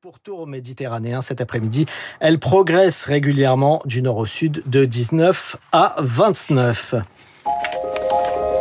pourtour 0.00 0.46
méditerranéen 0.46 1.20
cet 1.20 1.40
après-midi. 1.40 1.86
Elle 2.20 2.38
progresse 2.38 3.04
régulièrement 3.04 3.82
du 3.84 4.02
nord 4.02 4.16
au 4.18 4.24
sud 4.24 4.62
de 4.66 4.84
19 4.84 5.56
à 5.72 5.96
29. 5.98 6.94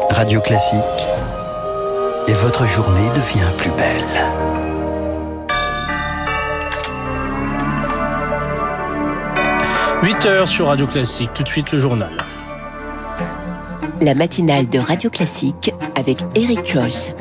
Radio 0.10 0.42
Classique. 0.42 0.80
Et 2.28 2.34
votre 2.34 2.66
journée 2.66 3.10
devient 3.10 3.52
plus 3.58 3.72
belle. 3.72 4.04
«8 10.04 10.26
heures 10.26 10.47
sur 10.47 10.68
Radio 10.68 10.86
Classique, 10.86 11.29
tout 11.34 11.44
de 11.44 11.47
suite 11.47 11.72
le 11.72 11.79
journal. 11.79 12.12
La 14.02 14.13
matinale 14.15 14.68
de 14.68 14.79
Radio 14.79 15.10
Classique 15.10 15.74
avec 15.96 16.18
Eric 16.36 16.73
Koch. 16.73 17.13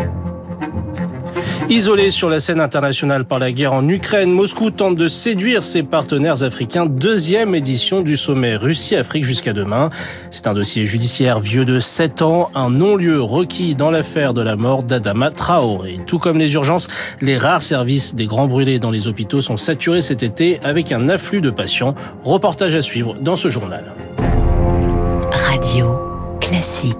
Isolé 1.69 2.11
sur 2.11 2.29
la 2.29 2.41
scène 2.41 2.61
internationale 2.61 3.25
par 3.25 3.39
la 3.39 3.51
guerre 3.51 3.73
en 3.73 3.89
Ukraine, 3.89 4.31
Moscou 4.31 4.71
tente 4.71 4.97
de 4.97 5.09
séduire 5.09 5.63
ses 5.63 5.83
partenaires 5.83 6.43
africains. 6.43 6.87
Deuxième 6.87 7.55
édition 7.55 8.03
du 8.03 8.17
sommet 8.17 8.57
Russie-Afrique 8.57 9.25
jusqu'à 9.25 9.53
demain. 9.53 9.91
C'est 10.31 10.47
un 10.47 10.55
dossier 10.55 10.85
judiciaire 10.85 11.41
vieux 11.41 11.65
de 11.65 11.81
7 11.81 12.23
ans, 12.23 12.51
un 12.55 12.69
non-lieu 12.69 13.23
requis 13.23 13.75
dans 13.75 13.91
l'affaire 13.91 14.35
de 14.35 14.43
la 14.43 14.57
mort 14.57 14.83
d'Adama 14.83 15.31
Traoré. 15.31 15.99
Tout 16.07 16.19
comme 16.19 16.39
les 16.39 16.53
urgences, 16.55 16.89
les 17.21 17.39
rares 17.39 17.63
services 17.63 18.15
des 18.15 18.27
grands 18.27 18.49
brûlés 18.49 18.79
dans 18.79 18.91
les 18.91 19.09
hôpitaux 19.09 19.41
sont 19.41 19.57
saturés 19.57 20.03
cet 20.03 20.23
été 20.23 20.61
avec 20.63 20.93
un 20.93 21.09
afflux 21.09 21.41
de 21.41 21.51
patients. 21.51 21.95
Reportage 22.25 22.75
à 22.75 22.83
suivre 22.83 23.15
dans 23.21 23.37
ce 23.37 23.49
journal. 23.49 23.85
Radio 25.31 25.87
classique. 26.41 26.97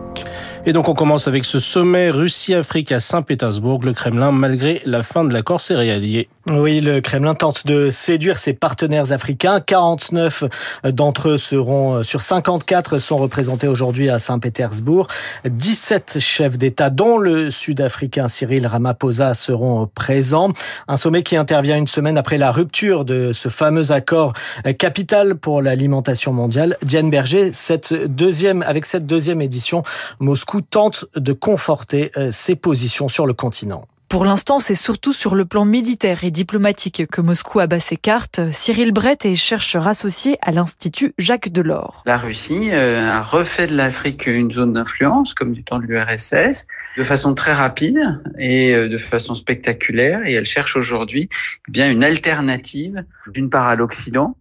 Et 0.65 0.73
donc 0.73 0.89
on 0.89 0.95
commence 0.95 1.27
avec 1.27 1.45
ce 1.45 1.59
sommet 1.59 2.11
Russie-Afrique 2.11 2.93
à 2.93 3.01
Saint-Pétersbourg, 3.01 3.81
le 3.83 3.93
Kremlin, 3.93 4.31
malgré 4.31 4.81
la 4.87 5.03
fin 5.03 5.25
de 5.25 5.33
l'accord 5.33 5.61
céréalier. 5.61 6.29
Oui, 6.51 6.81
le 6.81 7.01
Kremlin 7.01 7.35
tente 7.35 7.67
de 7.67 7.91
séduire 7.91 8.39
ses 8.39 8.53
partenaires 8.53 9.11
africains. 9.11 9.61
49 9.61 10.45
d'entre 10.85 11.31
eux 11.31 11.39
seront, 11.39 11.97
euh, 11.97 12.03
sur 12.03 12.21
54 12.21 12.99
sont 12.99 13.17
représentés 13.17 13.69
aujourd'hui 13.69 14.09
à 14.09 14.19
Saint-Pétersbourg. 14.19 15.09
17 15.45 16.19
chefs 16.21 16.59
d'État, 16.59 16.91
dont 16.91 17.19
le 17.19 17.51
Sud-Africain 17.51 18.29
Cyril 18.29 18.67
Ramaphosa, 18.67 19.35
seront 19.35 19.89
présents. 19.93 20.53
Un 20.89 20.97
sommet 20.97 21.23
qui 21.23 21.37
intervient 21.37 21.77
une 21.77 21.87
semaine 21.87 22.19
après 22.19 22.39
la 22.39 22.51
rupture 22.51 23.05
de 23.05 23.33
ce 23.33 23.49
fameux 23.49 23.91
accord 23.91 24.33
capital 24.79 25.37
pour 25.37 25.63
l'alimentation 25.63 26.33
mondiale. 26.33 26.77
Diane 26.83 27.11
Berger, 27.11 27.53
cette 27.53 27.93
deuxième, 27.93 28.63
avec 28.63 28.87
cette 28.87 29.07
deuxième 29.07 29.41
édition, 29.41 29.85
Moscou 30.19 30.52
tente 30.61 31.07
de 31.17 31.33
conforter 31.33 32.13
euh, 32.17 32.31
ses 32.31 32.57
positions 32.57 33.09
sur 33.09 33.27
le 33.27 33.33
continent. 33.33 33.87
Pour 34.13 34.27
l'instant, 34.27 34.59
c'est 34.59 34.75
surtout 34.75 35.15
sur 35.15 35.35
le 35.35 35.47
plan 35.47 35.65
militaire 35.65 36.23
et 36.23 36.31
diplomatique 36.31 37.07
que 37.07 37.23
Moscou 37.23 37.61
abat 37.61 37.81
ses 37.81 37.97
cartes. 37.97 38.41
Cyril 38.53 38.93
Brett 38.93 39.25
est 39.25 39.37
chercheur 39.37 39.89
associé 39.89 40.37
à 40.43 40.53
l'Institut 40.53 41.15
Jacques 41.17 41.49
Delors. 41.49 42.03
La 42.05 42.19
Russie 42.19 42.69
euh, 42.73 43.11
a 43.11 43.23
refait 43.23 43.67
de 43.67 43.75
l'Afrique 43.75 44.27
une 44.27 44.53
zone 44.53 44.75
d'influence, 44.75 45.33
comme 45.33 45.55
du 45.55 45.65
temps 45.65 45.79
de 45.79 45.87
l'URSS, 45.87 46.67
de 46.99 47.05
façon 47.05 47.33
très 47.33 47.55
rapide 47.55 48.21
et 48.39 48.75
euh, 48.75 48.91
de 48.91 48.99
façon 48.99 49.35
spectaculaire. 49.35 50.27
Et 50.27 50.35
elle 50.35 50.45
cherche 50.45 50.77
aujourd'hui 50.77 51.31
eh 51.69 51.73
bien 51.73 51.91
une 51.91 52.05
alternative, 52.05 53.07
d'une 53.29 53.49
part 53.49 53.67
à 53.67 53.77
l'Occident, 53.77 54.37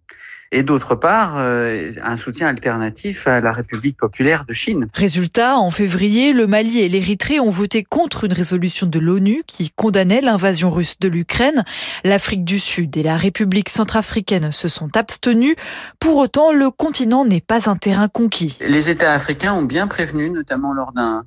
et 0.51 0.63
d'autre 0.63 0.95
part 0.95 1.35
euh, 1.37 1.91
un 2.03 2.17
soutien 2.17 2.47
alternatif 2.47 3.27
à 3.27 3.39
la 3.39 3.51
République 3.51 3.97
populaire 3.97 4.45
de 4.45 4.53
Chine. 4.53 4.87
Résultat, 4.93 5.57
en 5.57 5.71
février, 5.71 6.33
le 6.33 6.47
Mali 6.47 6.79
et 6.79 6.89
l'Érythrée 6.89 7.39
ont 7.39 7.49
voté 7.49 7.83
contre 7.83 8.25
une 8.25 8.33
résolution 8.33 8.87
de 8.87 8.99
l'ONU 8.99 9.43
qui 9.47 9.71
condamnait 9.71 10.21
l'invasion 10.21 10.69
russe 10.69 10.99
de 10.99 11.07
l'Ukraine. 11.07 11.63
L'Afrique 12.03 12.43
du 12.43 12.59
Sud 12.59 12.95
et 12.97 13.03
la 13.03 13.17
République 13.17 13.69
centrafricaine 13.69 14.51
se 14.51 14.67
sont 14.67 14.95
abstenus. 14.95 15.55
Pour 15.99 16.17
autant, 16.17 16.51
le 16.51 16.69
continent 16.69 17.25
n'est 17.25 17.41
pas 17.41 17.69
un 17.69 17.75
terrain 17.75 18.09
conquis. 18.09 18.57
Les 18.61 18.89
États 18.89 19.13
africains 19.13 19.53
ont 19.53 19.63
bien 19.63 19.87
prévenu, 19.87 20.29
notamment 20.29 20.73
lors 20.73 20.91
d'un 20.91 21.23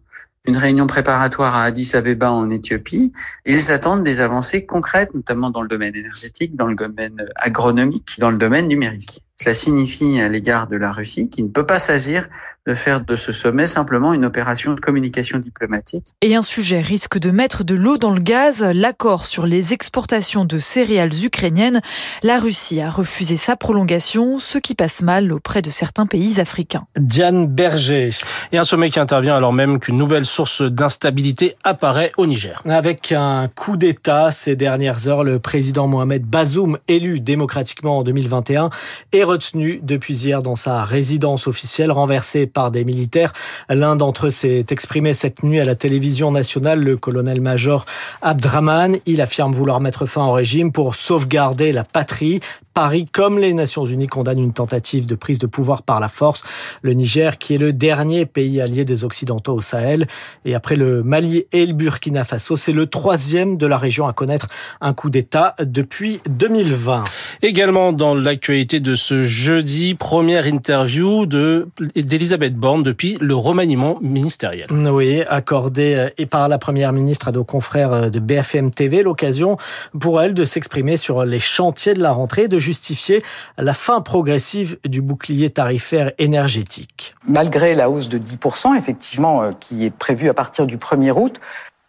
une 0.47 0.57
réunion 0.57 0.87
préparatoire 0.87 1.55
à 1.55 1.65
Addis 1.65 1.93
Abeba 1.95 2.31
en 2.31 2.51
Éthiopie. 2.51 3.13
Ils 3.47 3.73
attendent 3.73 4.03
des 4.03 4.21
avancées 4.21 4.67
concrètes, 4.67 5.15
notamment 5.15 5.51
dans 5.51 5.63
le 5.63 5.69
domaine 5.69 5.97
énergétique, 5.97 6.55
dans 6.55 6.67
le 6.67 6.75
domaine 6.75 7.25
agronomique, 7.37 8.17
dans 8.19 8.31
le 8.31 8.37
domaine 8.37 8.69
numérique. 8.69 9.23
Cela 9.37 9.55
signifie 9.55 10.21
à 10.21 10.29
l'égard 10.29 10.69
de 10.69 10.77
la 10.77 10.93
Russie 10.93 11.29
qu'il 11.29 11.47
ne 11.47 11.51
peut 11.51 11.67
pas 11.67 11.79
s'agir 11.79 12.29
de 12.67 12.75
faire 12.75 13.03
de 13.03 13.15
ce 13.17 13.33
sommet 13.33 13.67
simplement 13.67 14.15
une 14.15 14.25
opération 14.25 14.73
de 14.73 14.81
communication 14.81 15.39
diplomatique. 15.39 16.07
Et 16.23 16.35
un 16.35 16.43
sujet 16.43 16.81
risque 16.81 17.19
de 17.19 17.31
mettre 17.31 17.63
de 17.63 17.75
l'eau 17.75 17.99
dans 17.99 18.13
le 18.13 18.21
gaz, 18.21 18.63
l'accord 18.63 19.27
sur 19.27 19.47
les 19.47 19.75
exportations 19.75 20.45
de 20.45 20.59
céréales 20.59 21.25
ukrainiennes. 21.25 21.83
La 22.23 22.39
Russie 22.39 22.81
a 22.81 22.91
refusé 22.91 23.37
sa 23.37 23.57
prolongation, 23.57 24.39
ce 24.39 24.57
qui 24.57 24.75
passe 24.75 25.03
mal 25.03 25.31
auprès 25.31 25.61
de 25.61 25.71
certains 25.71 26.07
pays 26.07 26.41
africains. 26.41 26.87
Diane 26.97 27.47
Berger. 27.47 28.11
Et 28.53 28.59
un 28.59 28.65
sommet 28.65 28.91
qui 28.91 28.99
intervient 28.99 29.37
alors 29.37 29.53
même 29.53 29.79
qu'une 29.79 29.97
nouvelle 29.97 30.25
source 30.25 30.63
d'instabilité 30.63 31.57
apparaît 31.65 32.13
au 32.17 32.27
Niger. 32.27 32.63
Avec 32.67 33.13
un 33.13 33.49
coup 33.55 33.77
d'État 33.77 34.31
ces 34.31 34.57
dernières 34.57 35.07
heures, 35.07 35.25
le 35.25 35.39
président 35.39 35.87
Mohamed 35.87 36.25
Bazoum, 36.25 36.79
élu 36.89 37.21
démocratiquement 37.21 37.99
en 37.99 38.03
2021, 38.05 38.71
est 39.13 39.25
retenu 39.25 39.81
depuis 39.83 40.15
hier 40.15 40.43
dans 40.43 40.57
sa 40.57 40.85
résidence 40.85 41.47
officielle 41.47 41.93
renversée 41.93 42.47
par 42.55 42.71
des 42.71 42.85
militaires. 42.85 43.35
L'un 43.69 43.97
d'entre 43.97 44.29
eux 44.29 44.31
s'est 44.31 44.65
exprimé 44.71 45.13
cette 45.13 45.43
nuit 45.43 45.61
à 45.61 45.67
la 45.67 45.75
télévision 45.75 46.31
nationale, 46.31 46.81
le 46.83 46.97
colonel-major 46.97 47.85
Abdraman. 48.23 48.97
Il 49.05 49.21
affirme 49.21 49.53
vouloir 49.53 49.81
mettre 49.81 50.07
fin 50.07 50.25
au 50.25 50.33
régime 50.33 50.73
pour 50.73 50.95
sauvegarder 50.95 51.73
la 51.73 51.85
patrie. 51.85 52.41
Paris, 52.75 53.07
comme 53.11 53.39
les 53.39 53.55
Nations 53.55 53.85
Unies, 53.85 54.09
condamne 54.09 54.41
une 54.41 54.53
tentative 54.53 55.07
de 55.07 55.15
prise 55.15 55.39
de 55.39 55.47
pouvoir 55.47 55.83
par 55.83 56.01
la 56.01 56.09
force. 56.09 56.43
Le 56.83 56.93
Niger, 56.93 57.39
qui 57.39 57.55
est 57.55 57.59
le 57.59 57.73
dernier 57.73 58.27
pays 58.27 58.61
allié 58.61 58.85
des 58.85 59.05
Occidentaux 59.05 59.55
au 59.55 59.61
Sahel, 59.61 60.09
et 60.45 60.57
après 60.57 60.75
le 60.75 61.05
Mali 61.05 61.47
et 61.53 61.67
le 61.67 61.73
Burkina 61.73 62.25
Faso, 62.25 62.57
c'est 62.57 62.73
le 62.73 62.87
troisième 62.87 63.57
de 63.57 63.67
la 63.67 63.79
région 63.79 64.09
à 64.09 64.13
connaître 64.13 64.49
un 64.81 64.93
coup 64.93 65.09
d'État 65.09 65.55
depuis 65.61 66.21
2020. 66.29 67.05
Également 67.43 67.93
dans 67.93 68.17
l'actualité 68.17 68.81
de 68.81 68.97
ce 68.97 69.23
jeudi, 69.23 69.95
première 69.95 70.49
interview 70.49 71.27
de 71.27 71.69
d'Elisabeth 71.95 72.57
Borne 72.57 72.83
depuis 72.83 73.17
le 73.21 73.37
remaniement 73.37 73.99
ministériel. 74.03 74.67
Oui, 74.73 75.23
accordé 75.29 76.09
et 76.19 76.27
par 76.27 76.49
la 76.49 76.59
première 76.59 76.93
ministre 76.93 77.29
à 77.29 77.33
nos 77.33 77.45
confrères 77.45 78.11
de 78.11 78.19
BFM 78.19 78.73
TV, 78.73 79.05
l'occasion 79.05 79.59
pour 80.01 80.21
elle 80.21 80.35
de 80.35 80.45
s'exprimer 80.45 80.97
sur 80.97 81.25
les 81.25 81.39
chantiers 81.39 81.95
de 81.95 82.01
la 82.01 82.11
rentrée, 82.11 82.49
de 82.49 82.59
justifier 82.65 83.23
la 83.59 83.75
fin 83.75 84.01
progressive 84.01 84.79
du 84.85 85.03
bouclier 85.03 85.51
tarifaire 85.51 86.13
énergétique. 86.19 87.15
Malgré 87.29 87.75
la 87.75 87.91
hausse 87.91 88.09
de 88.09 88.19
10%, 88.19 88.77
effectivement, 88.77 89.43
euh, 89.43 89.51
qui 89.61 89.85
est 89.85 89.91
prévue 89.91 90.29
à 90.29 90.35
partir 90.35 90.67
du 90.67 90.79
1er 90.79 91.13
août, 91.13 91.41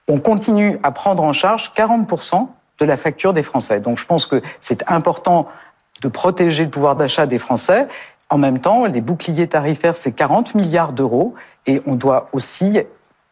on 0.07 0.19
continue 0.19 0.77
à 0.83 0.91
prendre 0.91 1.23
en 1.23 1.31
charge 1.31 1.71
40% 1.75 2.49
de 2.79 2.85
la 2.85 2.97
facture 2.97 3.33
des 3.33 3.43
Français. 3.43 3.79
Donc 3.79 3.97
je 3.97 4.05
pense 4.05 4.27
que 4.27 4.41
c'est 4.61 4.83
important 4.91 5.47
de 6.01 6.09
protéger 6.09 6.65
le 6.65 6.69
pouvoir 6.69 6.95
d'achat 6.95 7.25
des 7.25 7.37
Français. 7.37 7.87
En 8.29 8.37
même 8.37 8.59
temps, 8.59 8.85
les 8.85 9.01
boucliers 9.01 9.47
tarifaires, 9.47 9.95
c'est 9.95 10.11
40 10.11 10.55
milliards 10.55 10.91
d'euros 10.91 11.33
et 11.67 11.81
on 11.87 11.95
doit 11.95 12.29
aussi 12.33 12.79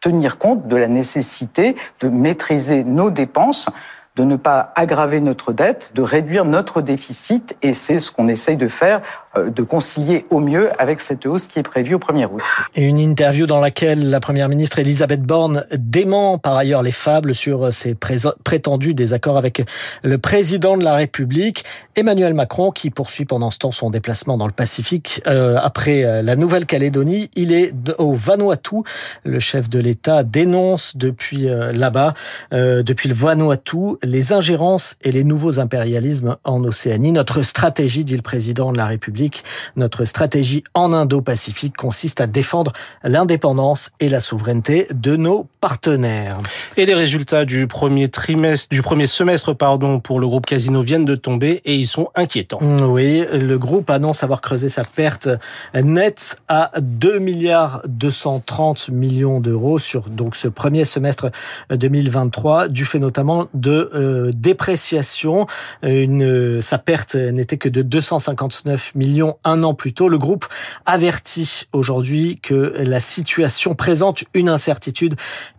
tenir 0.00 0.38
compte 0.38 0.66
de 0.66 0.76
la 0.76 0.88
nécessité 0.88 1.76
de 2.00 2.08
maîtriser 2.08 2.84
nos 2.84 3.10
dépenses 3.10 3.68
de 4.16 4.22
ne 4.22 4.36
pas 4.36 4.72
aggraver 4.76 5.20
notre 5.20 5.52
dette, 5.52 5.90
de 5.96 6.02
réduire 6.02 6.44
notre 6.44 6.80
déficit, 6.80 7.56
et 7.62 7.74
c'est 7.74 7.98
ce 7.98 8.12
qu'on 8.12 8.28
essaye 8.28 8.56
de 8.56 8.68
faire 8.68 9.02
euh, 9.36 9.50
de 9.50 9.62
concilier 9.62 10.24
au 10.30 10.38
mieux 10.38 10.70
avec 10.80 11.00
cette 11.00 11.26
hausse 11.26 11.48
qui 11.48 11.58
est 11.58 11.64
prévue 11.64 11.94
au 11.94 11.98
1er 11.98 12.26
août. 12.26 12.42
Une 12.76 12.98
interview 12.98 13.46
dans 13.46 13.60
laquelle 13.60 14.10
la 14.10 14.20
première 14.20 14.48
ministre 14.48 14.78
Elisabeth 14.78 15.22
Borne 15.22 15.66
dément 15.72 16.38
par 16.38 16.56
ailleurs 16.56 16.82
les 16.82 16.92
fables 16.92 17.34
sur 17.34 17.72
ses 17.72 17.94
prétendus 17.94 18.94
désaccords 18.94 19.36
avec 19.36 19.62
le 20.02 20.18
président 20.18 20.76
de 20.76 20.84
la 20.84 20.94
République, 20.94 21.64
Emmanuel 21.96 22.34
Macron, 22.34 22.70
qui 22.70 22.90
poursuit 22.90 23.24
pendant 23.24 23.50
ce 23.50 23.58
temps 23.58 23.72
son 23.72 23.90
déplacement 23.90 24.36
dans 24.38 24.46
le 24.46 24.52
Pacifique 24.52 25.22
euh, 25.26 25.58
après 25.60 26.04
euh, 26.04 26.22
la 26.22 26.36
Nouvelle-Calédonie. 26.36 27.30
Il 27.34 27.52
est 27.52 27.72
au 27.98 28.12
Vanuatu. 28.14 28.76
Le 29.24 29.40
chef 29.40 29.68
de 29.68 29.80
l'État 29.80 30.22
dénonce 30.22 30.96
depuis 30.96 31.48
là-bas, 31.72 32.14
depuis 32.50 33.08
le 33.08 33.14
Vanuatu, 33.14 33.96
les 34.04 34.32
ingérences 34.32 34.96
et 35.02 35.12
les 35.12 35.24
nouveaux 35.24 35.58
impérialismes 35.58 36.36
en 36.44 36.62
Océanie. 36.64 37.12
Notre 37.12 37.42
stratégie, 37.42 38.04
dit 38.04 38.16
le 38.16 38.22
président 38.22 38.72
de 38.72 38.76
la 38.76 38.86
République. 38.86 39.44
Notre 39.76 40.04
stratégie 40.04 40.64
en 40.74 40.92
Indo-Pacifique 40.92 41.76
consiste 41.76 42.20
à 42.20 42.26
défendre 42.26 42.72
l'indépendance 43.02 43.90
et 44.00 44.08
la 44.08 44.20
souveraineté 44.20 44.86
de 44.94 45.16
nos 45.16 45.46
partenaires. 45.64 46.36
Et 46.76 46.84
les 46.84 46.92
résultats 46.92 47.46
du 47.46 47.66
premier 47.66 48.08
trimestre, 48.08 48.68
du 48.68 48.82
premier 48.82 49.06
semestre, 49.06 49.54
pardon, 49.54 49.98
pour 49.98 50.20
le 50.20 50.28
groupe 50.28 50.44
Casino 50.44 50.82
viennent 50.82 51.06
de 51.06 51.14
tomber 51.14 51.62
et 51.64 51.74
ils 51.74 51.86
sont 51.86 52.10
inquiétants. 52.14 52.60
Oui, 52.82 53.24
le 53.32 53.56
groupe 53.56 53.88
annonce 53.88 54.22
avoir 54.22 54.42
creusé 54.42 54.68
sa 54.68 54.84
perte 54.84 55.30
nette 55.72 56.38
à 56.48 56.70
2 56.78 57.18
milliards 57.18 57.80
230 57.86 58.90
millions 58.90 59.40
d'euros 59.40 59.78
sur 59.78 60.10
donc 60.10 60.36
ce 60.36 60.48
premier 60.48 60.84
semestre 60.84 61.30
2023, 61.70 62.68
du 62.68 62.84
fait 62.84 62.98
notamment 62.98 63.46
de 63.54 63.90
euh, 63.94 64.32
dépréciation. 64.34 65.46
Une, 65.82 66.60
sa 66.60 66.76
perte 66.76 67.14
n'était 67.14 67.56
que 67.56 67.70
de 67.70 67.80
259 67.80 68.94
millions 68.96 69.38
un 69.44 69.62
an 69.62 69.72
plus 69.72 69.94
tôt. 69.94 70.10
Le 70.10 70.18
groupe 70.18 70.44
avertit 70.84 71.62
aujourd'hui 71.72 72.38
que 72.42 72.74
la 72.84 73.00
situation 73.00 73.74
présente 73.74 74.24
une 74.34 74.50
incertitude 74.50 75.14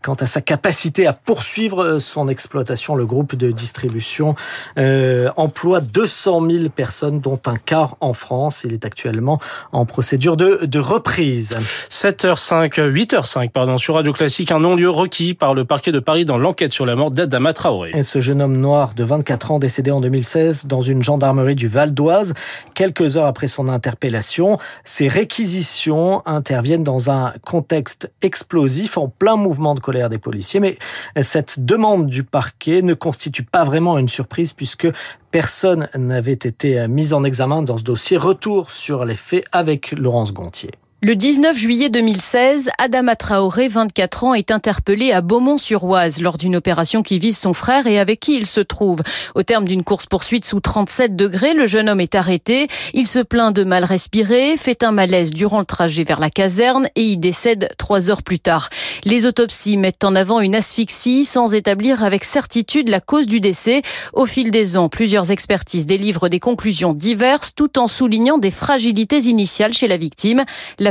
quant 0.05 0.13
à 0.13 0.27
sa 0.27 0.39
capacité 0.39 1.07
à 1.07 1.13
poursuivre 1.13 1.97
son 1.97 2.27
exploitation. 2.27 2.93
Le 2.93 3.07
groupe 3.07 3.35
de 3.35 3.49
distribution 3.49 4.35
euh, 4.77 5.29
emploie 5.35 5.81
200 5.81 6.47
000 6.47 6.69
personnes, 6.69 7.21
dont 7.21 7.39
un 7.47 7.55
quart 7.55 7.97
en 8.01 8.13
France. 8.13 8.61
Il 8.65 8.73
est 8.73 8.85
actuellement 8.85 9.39
en 9.71 9.87
procédure 9.87 10.37
de, 10.37 10.63
de 10.65 10.79
reprise. 10.79 11.57
7h05, 11.89 12.91
8h05, 12.91 13.49
pardon, 13.49 13.79
sur 13.79 13.95
Radio 13.95 14.13
Classique, 14.13 14.51
un 14.51 14.59
non-lieu 14.59 14.91
requis 14.91 15.33
par 15.33 15.55
le 15.55 15.65
parquet 15.65 15.91
de 15.91 15.99
Paris 15.99 16.23
dans 16.23 16.37
l'enquête 16.37 16.71
sur 16.71 16.85
la 16.85 16.95
mort 16.95 17.09
d'Adama 17.09 17.53
Traoré. 17.53 17.89
Et 17.95 18.03
ce 18.03 18.21
jeune 18.21 18.43
homme 18.43 18.57
noir 18.57 18.93
de 18.93 19.03
24 19.03 19.51
ans 19.53 19.59
décédé 19.59 19.89
en 19.89 20.01
2016 20.01 20.67
dans 20.67 20.81
une 20.81 21.01
gendarmerie 21.01 21.55
du 21.55 21.67
Val 21.67 21.95
d'Oise, 21.95 22.35
quelques 22.75 23.17
heures 23.17 23.25
après 23.25 23.47
son 23.47 23.69
interpellation, 23.69 24.59
ces 24.83 25.07
réquisitions 25.07 26.21
interviennent 26.27 26.83
dans 26.83 27.09
un 27.09 27.33
contexte 27.43 28.11
explosif 28.21 28.99
en 28.99 29.07
plein 29.07 29.35
mouvement 29.35 29.73
de 29.73 29.79
colère 29.79 29.94
des 30.09 30.17
policiers. 30.17 30.59
Mais 30.59 30.77
cette 31.21 31.65
demande 31.65 32.07
du 32.07 32.23
parquet 32.23 32.81
ne 32.81 32.93
constitue 32.93 33.43
pas 33.43 33.63
vraiment 33.63 33.97
une 33.97 34.07
surprise 34.07 34.53
puisque 34.53 34.87
personne 35.31 35.89
n'avait 35.95 36.33
été 36.33 36.87
mis 36.87 37.13
en 37.13 37.23
examen 37.23 37.61
dans 37.61 37.77
ce 37.77 37.83
dossier. 37.83 38.17
Retour 38.17 38.71
sur 38.71 39.05
les 39.05 39.15
faits 39.15 39.45
avec 39.51 39.91
Laurence 39.91 40.33
Gontier. 40.33 40.71
Le 41.07 41.15
19 41.15 41.55
juillet 41.55 41.89
2016, 41.89 42.71
Adama 42.79 43.15
Traoré, 43.15 43.67
24 43.67 44.23
ans, 44.23 44.33
est 44.33 44.49
interpellé 44.49 45.11
à 45.11 45.21
Beaumont-sur-Oise 45.21 46.19
lors 46.19 46.39
d'une 46.39 46.55
opération 46.55 47.03
qui 47.03 47.19
vise 47.19 47.37
son 47.37 47.53
frère 47.53 47.85
et 47.85 47.99
avec 47.99 48.19
qui 48.19 48.35
il 48.35 48.47
se 48.47 48.59
trouve. 48.59 49.01
Au 49.35 49.43
terme 49.43 49.65
d'une 49.65 49.83
course-poursuite 49.83 50.45
sous 50.45 50.61
37 50.61 51.15
degrés, 51.15 51.53
le 51.53 51.67
jeune 51.67 51.89
homme 51.89 52.01
est 52.01 52.15
arrêté. 52.15 52.69
Il 52.95 53.05
se 53.05 53.19
plaint 53.19 53.55
de 53.55 53.63
mal 53.63 53.83
respirer, 53.83 54.57
fait 54.57 54.83
un 54.83 54.91
malaise 54.91 55.29
durant 55.29 55.59
le 55.59 55.65
trajet 55.65 56.03
vers 56.03 56.19
la 56.19 56.31
caserne 56.31 56.89
et 56.95 57.03
y 57.03 57.17
décède 57.17 57.69
trois 57.77 58.09
heures 58.09 58.23
plus 58.23 58.39
tard. 58.39 58.69
Les 59.03 59.27
autopsies 59.27 59.77
mettent 59.77 60.05
en 60.05 60.15
avant 60.15 60.39
une 60.39 60.55
asphyxie 60.55 61.23
sans 61.23 61.53
établir 61.53 62.03
avec 62.03 62.23
certitude 62.23 62.89
la 62.89 62.99
cause 62.99 63.27
du 63.27 63.39
décès. 63.39 63.83
Au 64.13 64.25
fil 64.25 64.49
des 64.49 64.75
ans, 64.75 64.89
plusieurs 64.89 65.29
expertises 65.29 65.85
délivrent 65.85 66.29
des 66.29 66.39
conclusions 66.39 66.93
diverses 66.93 67.53
tout 67.53 67.77
en 67.77 67.87
soulignant 67.87 68.39
des 68.39 68.49
fragilités 68.49 69.19
initiales 69.19 69.73
chez 69.73 69.87
la 69.87 69.97
victime. 69.97 70.43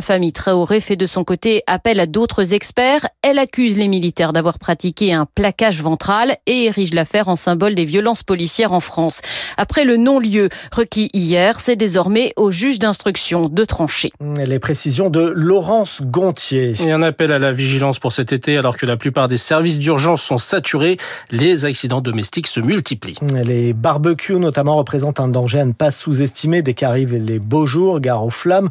Famille 0.04 0.32
Traoré 0.32 0.80
fait 0.80 0.96
de 0.96 1.06
son 1.06 1.24
côté 1.24 1.62
appel 1.66 1.98
à 1.98 2.06
d'autres 2.06 2.52
experts. 2.52 3.08
Elle 3.22 3.38
accuse 3.38 3.76
les 3.78 3.88
militaires 3.88 4.32
d'avoir 4.32 4.58
pratiqué 4.58 5.12
un 5.12 5.26
plaquage 5.26 5.82
ventral 5.82 6.36
et 6.46 6.66
érige 6.66 6.92
l'affaire 6.94 7.28
en 7.28 7.36
symbole 7.36 7.74
des 7.74 7.86
violences 7.86 8.22
policières 8.22 8.72
en 8.72 8.80
France. 8.80 9.22
Après 9.56 9.84
le 9.84 9.96
non-lieu 9.96 10.50
requis 10.70 11.08
hier, 11.14 11.58
c'est 11.58 11.76
désormais 11.76 12.32
au 12.36 12.50
juge 12.50 12.78
d'instruction 12.78 13.48
de 13.48 13.64
trancher. 13.64 14.10
Les 14.36 14.58
précisions 14.58 15.08
de 15.08 15.20
Laurence 15.34 16.02
Gontier. 16.02 16.74
Et 16.84 16.92
un 16.92 17.02
appel 17.02 17.32
à 17.32 17.38
la 17.38 17.52
vigilance 17.52 17.98
pour 17.98 18.12
cet 18.12 18.32
été 18.32 18.58
alors 18.58 18.76
que 18.76 18.84
la 18.84 18.98
plupart 18.98 19.26
des 19.26 19.38
services 19.38 19.78
d'urgence 19.78 20.22
sont 20.22 20.38
saturés. 20.38 20.98
Les 21.30 21.64
accidents 21.64 22.02
domestiques 22.02 22.46
se 22.46 22.60
multiplient. 22.60 23.18
Les 23.44 23.72
barbecues 23.72 24.38
notamment 24.38 24.76
représentent 24.76 25.20
un 25.20 25.28
danger 25.28 25.60
à 25.60 25.64
ne 25.64 25.72
pas 25.72 25.90
sous-estimer 25.90 26.60
dès 26.60 26.74
qu'arrivent 26.74 27.16
les 27.16 27.38
beaux 27.38 27.66
jours, 27.66 28.00
gare 28.00 28.24
aux 28.24 28.30
flammes, 28.30 28.68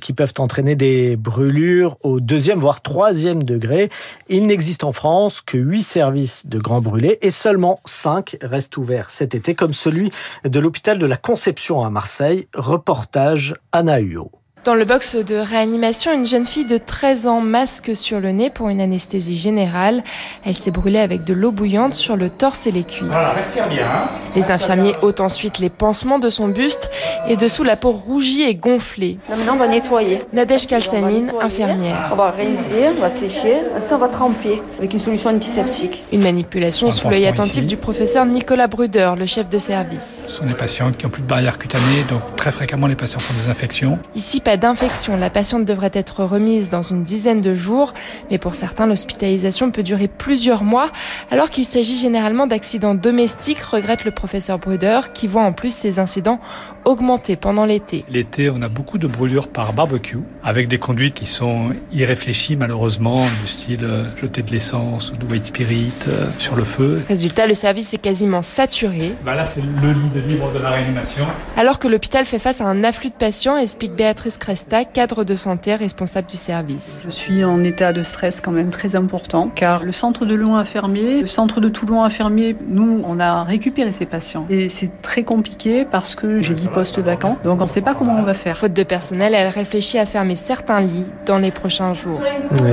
qui 0.00 0.12
peuvent 0.12 0.34
entraîner 0.38 0.63
des 0.64 1.16
brûlures 1.16 1.98
au 2.02 2.20
deuxième 2.20 2.60
voire 2.60 2.80
troisième 2.80 3.42
degré. 3.42 3.90
Il 4.30 4.46
n'existe 4.46 4.84
en 4.84 4.92
France 4.92 5.42
que 5.42 5.58
huit 5.58 5.82
services 5.82 6.46
de 6.46 6.58
grands 6.58 6.80
brûlés 6.80 7.18
et 7.20 7.30
seulement 7.30 7.80
cinq 7.84 8.38
restent 8.40 8.78
ouverts 8.78 9.10
cet 9.10 9.34
été, 9.34 9.54
comme 9.54 9.74
celui 9.74 10.10
de 10.44 10.58
l'hôpital 10.58 10.98
de 10.98 11.06
la 11.06 11.18
Conception 11.18 11.82
à 11.82 11.90
Marseille. 11.90 12.48
Reportage 12.54 13.54
Anna 13.72 13.98
Huot. 13.98 14.30
Dans 14.64 14.74
le 14.74 14.86
box 14.86 15.16
de 15.16 15.34
réanimation, 15.34 16.10
une 16.10 16.24
jeune 16.24 16.46
fille 16.46 16.64
de 16.64 16.78
13 16.78 17.26
ans 17.26 17.42
masque 17.42 17.94
sur 17.94 18.18
le 18.18 18.30
nez 18.30 18.48
pour 18.48 18.70
une 18.70 18.80
anesthésie 18.80 19.36
générale. 19.36 20.02
Elle 20.46 20.54
s'est 20.54 20.70
brûlée 20.70 21.00
avec 21.00 21.22
de 21.24 21.34
l'eau 21.34 21.52
bouillante 21.52 21.92
sur 21.92 22.16
le 22.16 22.30
torse 22.30 22.66
et 22.66 22.70
les 22.70 22.82
cuisses. 22.82 23.08
Voilà, 23.08 23.34
bien. 23.68 23.84
Hein. 23.84 24.08
les 24.34 24.50
infirmiers 24.50 24.94
ôtent 25.02 25.20
ensuite 25.20 25.58
les 25.58 25.68
pansements 25.68 26.18
de 26.18 26.30
son 26.30 26.48
buste 26.48 26.90
et 27.28 27.36
dessous 27.36 27.62
la 27.62 27.76
peau 27.76 27.92
rougie 27.92 28.40
et 28.40 28.54
gonflée. 28.54 29.18
maintenant 29.28 29.52
on 29.52 29.58
va 29.58 29.68
nettoyer. 29.68 30.20
Nadège 30.32 30.66
Kalsanine, 30.66 31.30
infirmière. 31.42 32.08
On 32.10 32.16
va 32.16 32.30
rincer, 32.30 32.88
on 32.96 33.00
va 33.02 33.10
sécher, 33.10 33.56
ensuite 33.76 33.92
on 33.92 33.98
va 33.98 34.08
tremper 34.08 34.62
avec 34.78 34.94
une 34.94 34.98
solution 34.98 35.28
antiseptique. 35.28 36.04
Une 36.10 36.22
manipulation 36.22 36.90
sous 36.90 37.10
l'œil 37.10 37.26
attentif 37.26 37.56
ici. 37.56 37.66
du 37.66 37.76
professeur 37.76 38.24
Nicolas 38.24 38.68
Bruder, 38.68 39.12
le 39.18 39.26
chef 39.26 39.50
de 39.50 39.58
service. 39.58 40.24
Ce 40.26 40.32
sont 40.32 40.46
des 40.46 40.54
patientes 40.54 40.96
qui 40.96 41.04
ont 41.04 41.10
plus 41.10 41.22
de 41.22 41.28
barrière 41.28 41.58
cutanée, 41.58 42.02
donc 42.08 42.22
très 42.36 42.50
fréquemment 42.50 42.86
les 42.86 42.96
patients 42.96 43.20
font 43.20 43.34
des 43.34 43.50
infections. 43.50 43.98
Ici, 44.14 44.40
pas 44.54 44.58
d'infection. 44.58 45.16
La 45.16 45.30
patiente 45.30 45.64
devrait 45.64 45.90
être 45.94 46.22
remise 46.22 46.70
dans 46.70 46.82
une 46.82 47.02
dizaine 47.02 47.40
de 47.40 47.54
jours, 47.54 47.92
mais 48.30 48.38
pour 48.38 48.54
certains, 48.54 48.86
l'hospitalisation 48.86 49.72
peut 49.72 49.82
durer 49.82 50.06
plusieurs 50.06 50.62
mois, 50.62 50.92
alors 51.32 51.50
qu'il 51.50 51.64
s'agit 51.64 51.96
généralement 51.96 52.46
d'accidents 52.46 52.94
domestiques, 52.94 53.58
regrette 53.58 54.04
le 54.04 54.12
professeur 54.12 54.60
Bruder, 54.60 55.00
qui 55.12 55.26
voit 55.26 55.42
en 55.42 55.52
plus 55.52 55.74
ces 55.74 55.98
incidents 55.98 56.38
augmenter 56.84 57.36
pendant 57.36 57.64
l'été. 57.64 58.04
L'été, 58.08 58.50
on 58.50 58.62
a 58.62 58.68
beaucoup 58.68 58.98
de 58.98 59.06
brûlures 59.06 59.48
par 59.48 59.72
barbecue, 59.72 60.18
avec 60.42 60.68
des 60.68 60.78
conduites 60.78 61.14
qui 61.14 61.26
sont 61.26 61.70
irréfléchies 61.92 62.56
malheureusement, 62.56 63.24
du 63.42 63.48
style 63.48 63.86
jeter 64.20 64.42
de 64.42 64.50
l'essence 64.50 65.12
ou 65.12 65.16
de 65.16 65.24
white 65.26 65.46
spirit 65.46 65.92
euh, 66.08 66.26
sur 66.38 66.56
le 66.56 66.64
feu. 66.64 67.02
Résultat, 67.08 67.46
le 67.46 67.54
service 67.54 67.92
est 67.92 67.98
quasiment 67.98 68.42
saturé. 68.42 69.14
Bah 69.24 69.34
là, 69.34 69.44
c'est 69.44 69.60
le 69.60 69.92
lit 69.92 70.10
de 70.14 70.20
libre 70.20 70.52
de 70.52 70.58
la 70.58 70.70
réanimation. 70.70 71.24
Alors 71.56 71.78
que 71.78 71.88
l'hôpital 71.88 72.24
fait 72.24 72.38
face 72.38 72.60
à 72.60 72.66
un 72.66 72.84
afflux 72.84 73.10
de 73.10 73.14
patients, 73.14 73.56
explique 73.56 73.94
Béatrice 73.94 74.36
Cresta, 74.36 74.84
cadre 74.84 75.24
de 75.24 75.36
santé 75.36 75.74
responsable 75.74 76.28
du 76.28 76.36
service. 76.36 77.02
Je 77.04 77.10
suis 77.10 77.44
en 77.44 77.62
état 77.64 77.92
de 77.92 78.02
stress 78.02 78.40
quand 78.40 78.52
même 78.52 78.70
très 78.70 78.96
important, 78.96 79.50
car 79.54 79.84
le 79.84 79.92
centre 79.92 80.24
de 80.24 80.34
Lyon 80.34 80.56
a 80.56 80.64
fermé, 80.64 81.20
le 81.20 81.26
centre 81.26 81.60
de 81.60 81.68
Toulon 81.68 82.02
a 82.02 82.10
fermé. 82.10 82.56
Nous, 82.68 83.02
on 83.06 83.20
a 83.20 83.44
récupéré 83.44 83.92
ces 83.92 84.06
patients. 84.06 84.46
Et 84.50 84.68
c'est 84.68 85.02
très 85.02 85.22
compliqué 85.22 85.84
parce 85.90 86.14
que 86.14 86.40
j'ai 86.40 86.54
dit 86.54 86.68
poste 86.74 86.98
vacant, 86.98 87.38
donc 87.44 87.60
on 87.60 87.64
ne 87.64 87.70
sait 87.70 87.80
pas 87.80 87.94
comment 87.94 88.16
on 88.18 88.22
va 88.22 88.34
faire. 88.34 88.58
Faute 88.58 88.72
de 88.72 88.82
personnel, 88.82 89.32
elle 89.32 89.46
réfléchit 89.46 89.98
à 89.98 90.06
fermer 90.06 90.34
certains 90.34 90.80
lits 90.80 91.06
dans 91.24 91.38
les 91.38 91.52
prochains 91.52 91.94
jours. 91.94 92.20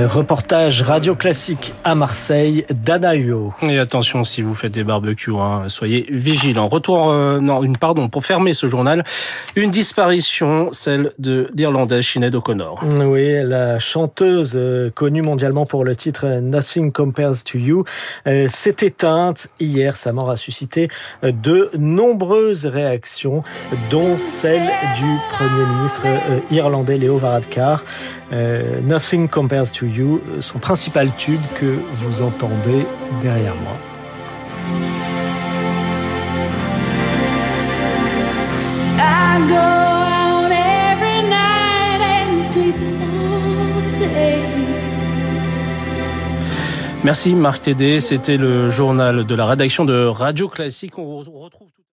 Reportage 0.08 0.82
radio 0.82 1.14
classique 1.14 1.72
à 1.84 1.94
Marseille 1.94 2.66
d'Anna 2.70 3.14
Huot. 3.14 3.54
Et 3.62 3.78
attention 3.78 4.24
si 4.24 4.42
vous 4.42 4.54
faites 4.54 4.72
des 4.72 4.82
barbecues, 4.82 5.36
hein, 5.36 5.62
soyez 5.68 6.04
vigilants. 6.10 6.66
Retour, 6.66 7.10
euh, 7.10 7.38
non, 7.38 7.62
une 7.62 7.76
pardon, 7.76 8.08
pour 8.08 8.24
fermer 8.24 8.54
ce 8.54 8.66
journal, 8.66 9.04
une 9.54 9.70
disparition, 9.70 10.70
celle 10.72 11.12
de 11.20 11.48
l'Irlandaise 11.54 12.04
Sinead 12.04 12.34
O'Connor. 12.34 12.82
Oui, 13.06 13.40
la 13.44 13.78
chanteuse 13.78 14.54
euh, 14.56 14.90
connue 14.90 15.22
mondialement 15.22 15.64
pour 15.64 15.84
le 15.84 15.94
titre 15.94 16.26
Nothing 16.40 16.90
Compares 16.90 17.44
to 17.44 17.58
You 17.58 17.84
euh, 18.26 18.48
s'est 18.48 18.76
éteinte 18.80 19.48
hier. 19.60 19.96
Sa 19.96 20.12
mort 20.12 20.30
a 20.30 20.36
suscité 20.36 20.88
de 21.22 21.70
nombreuses 21.78 22.66
réactions, 22.66 23.44
dont 23.92 24.16
celle 24.16 24.70
du 24.96 25.18
Premier 25.30 25.66
ministre 25.66 26.06
irlandais 26.50 26.96
Léo 26.96 27.18
Varadkar. 27.18 27.84
Nothing 28.82 29.28
Compares 29.28 29.70
to 29.70 29.84
You, 29.84 30.22
son 30.40 30.58
principal 30.58 31.10
tube 31.18 31.42
que 31.60 31.78
vous 31.92 32.22
entendez 32.22 32.86
derrière 33.20 33.54
moi. 33.56 33.76
I 38.98 39.46
go 39.46 39.56
out 39.56 40.50
every 40.50 41.22
night 41.28 42.00
and 42.00 42.40
sleep 42.40 42.74
all 42.80 43.98
day. 43.98 44.38
Merci 47.04 47.34
Marc 47.34 47.62
Tédé, 47.62 48.00
c'était 48.00 48.38
le 48.38 48.70
journal 48.70 49.26
de 49.26 49.34
la 49.34 49.44
rédaction 49.44 49.84
de 49.84 50.06
Radio 50.06 50.48
Classique. 50.48 50.98
On 50.98 51.18
retrouve 51.18 51.68